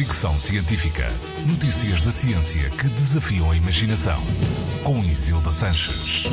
Fricção 0.00 0.40
Científica. 0.40 1.08
Notícias 1.46 2.00
da 2.00 2.10
ciência 2.10 2.70
que 2.70 2.88
desafiam 2.88 3.50
a 3.50 3.54
imaginação. 3.54 4.16
Com 4.82 5.04
Isilda 5.04 5.50
Sanches. 5.50 6.24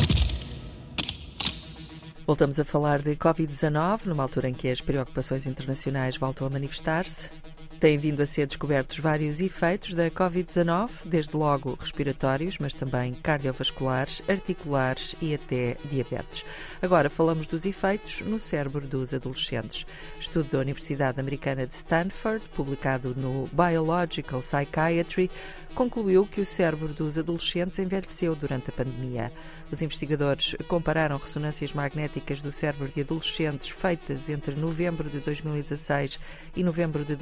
Voltamos 2.25 2.61
a 2.61 2.63
falar 2.63 3.01
de 3.01 3.13
Covid-19, 3.17 4.05
numa 4.05 4.23
altura 4.23 4.47
em 4.47 4.53
que 4.53 4.69
as 4.69 4.79
preocupações 4.79 5.45
internacionais 5.45 6.15
voltam 6.15 6.47
a 6.47 6.49
manifestar-se. 6.49 7.29
Têm 7.79 7.95
vindo 7.95 8.21
a 8.21 8.25
ser 8.25 8.47
descobertos 8.47 8.97
vários 8.97 9.39
efeitos 9.39 9.93
da 9.93 10.09
Covid-19, 10.09 10.89
desde 11.05 11.37
logo 11.37 11.77
respiratórios, 11.79 12.57
mas 12.57 12.73
também 12.73 13.13
cardiovasculares, 13.13 14.23
articulares 14.27 15.15
e 15.21 15.35
até 15.35 15.77
diabetes. 15.85 16.43
Agora 16.81 17.07
falamos 17.07 17.45
dos 17.45 17.65
efeitos 17.65 18.21
no 18.21 18.39
cérebro 18.39 18.87
dos 18.87 19.13
adolescentes. 19.13 19.85
Estudo 20.19 20.49
da 20.49 20.59
Universidade 20.59 21.19
Americana 21.19 21.67
de 21.67 21.75
Stanford, 21.75 22.49
publicado 22.49 23.13
no 23.15 23.47
Biological 23.53 24.41
Psychiatry, 24.41 25.29
concluiu 25.75 26.25
que 26.25 26.41
o 26.41 26.45
cérebro 26.45 26.87
dos 26.87 27.19
adolescentes 27.19 27.77
envelheceu 27.77 28.35
durante 28.35 28.71
a 28.71 28.73
pandemia. 28.73 29.31
Os 29.71 29.81
investigadores 29.81 30.55
compararam 30.67 31.17
ressonâncias 31.17 31.73
magnéticas 31.73 32.41
do 32.41 32.51
cérebro 32.51 32.87
de 32.87 33.01
adolescentes 33.01 33.69
feitas 33.69 34.29
entre 34.29 34.55
novembro 34.55 35.07
de 35.09 35.19
2016 35.19 36.19
e 36.55 36.63
novembro 36.63 37.05
de 37.05 37.15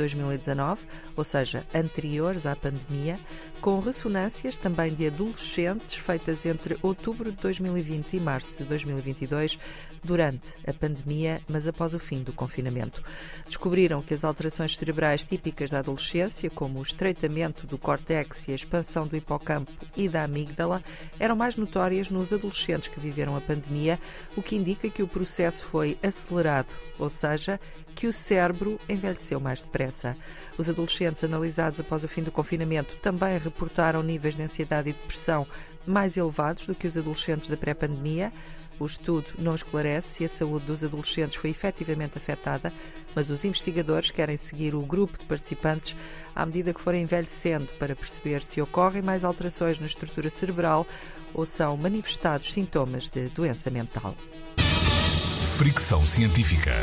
2019, 0.46 0.86
ou 1.16 1.24
seja, 1.24 1.66
anteriores 1.74 2.46
à 2.46 2.56
pandemia, 2.56 3.20
com 3.62 3.80
ressonâncias 3.80 4.58
também 4.58 4.94
de 4.94 5.08
adolescentes 5.08 5.96
feitas 5.96 6.46
entre 6.46 6.78
outubro 6.82 7.32
de 7.32 7.38
2020 7.38 8.14
e 8.14 8.20
março 8.20 8.58
de 8.60 8.70
2022, 8.70 9.58
durante 10.04 10.54
a 10.68 10.72
pandemia, 10.72 11.42
mas 11.48 11.68
após 11.68 11.94
o 11.96 12.00
fim 12.00 12.22
do 12.22 12.32
confinamento. 12.32 13.02
Descobriram 13.48 14.02
que 14.02 14.14
as 14.14 14.24
alterações 14.24 14.78
cerebrais 14.78 15.26
típicas 15.26 15.72
da 15.72 15.80
adolescência, 15.80 16.50
como 16.50 16.80
o 16.80 16.84
estreitamento 16.84 17.66
do 17.66 17.78
córtex 17.78 18.48
e 18.48 18.52
a 18.52 18.56
expansão 18.56 19.08
do 19.08 19.18
hipocampo 19.18 19.72
e 19.98 20.08
da 20.08 20.24
amígdala, 20.24 20.84
eram 21.20 21.36
mais 21.36 21.58
notórias 21.58 22.10
nos 22.10 22.32
adolescentes 22.32 22.88
que 22.88 23.00
viveram 23.00 23.36
a 23.36 23.42
pandemia, 23.42 24.00
o 24.38 24.44
que 24.44 24.56
indica 24.56 24.90
que 24.90 25.02
o 25.02 25.08
processo 25.08 25.66
foi 25.66 25.98
acelerado, 26.04 26.72
ou 27.00 27.10
seja, 27.10 27.60
que 27.96 28.08
o 28.08 28.14
cérebro 28.14 28.80
envelheceu 28.88 29.40
mais 29.40 29.64
depressa. 29.64 30.16
Os 30.58 30.70
adolescentes 30.70 31.24
analisados 31.24 31.80
após 31.80 32.04
o 32.04 32.08
fim 32.08 32.24
do 32.24 32.32
confinamento 32.32 32.96
também 32.98 33.38
reportaram 33.38 34.02
níveis 34.02 34.36
de 34.36 34.44
ansiedade 34.44 34.90
e 34.90 34.94
depressão 34.94 35.48
mais 35.86 36.18
elevados 36.18 36.66
do 36.66 36.76
que 36.76 36.88
os 36.88 36.98
adolescentes 36.98 37.50
da 37.50 37.58
pré-pandemia. 37.58 38.32
O 38.78 38.86
estudo 38.86 39.28
não 39.38 39.56
esclarece 39.56 40.08
se 40.08 40.26
a 40.26 40.30
saúde 40.30 40.66
dos 40.66 40.84
adolescentes 40.84 41.38
foi 41.38 41.50
efetivamente 41.50 42.18
afetada, 42.18 42.74
mas 43.16 43.30
os 43.30 43.46
investigadores 43.46 44.12
querem 44.12 44.36
seguir 44.36 44.76
o 44.76 44.82
grupo 44.82 45.18
de 45.18 45.26
participantes 45.26 45.96
à 46.36 46.46
medida 46.46 46.74
que 46.74 46.82
forem 46.82 47.04
envelhecendo 47.04 47.68
para 47.80 47.96
perceber 47.96 48.42
se 48.42 48.62
ocorrem 48.62 49.02
mais 49.02 49.24
alterações 49.24 49.80
na 49.80 49.86
estrutura 49.86 50.30
cerebral 50.30 50.86
ou 51.34 51.46
são 51.46 51.78
manifestados 51.78 52.52
sintomas 52.52 53.08
de 53.08 53.30
doença 53.30 53.70
mental. 53.70 54.16
Fricção 55.58 56.06
científica. 56.06 56.74